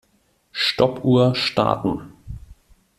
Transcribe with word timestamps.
Stoppuhr 0.51 1.35
starten. 1.35 2.11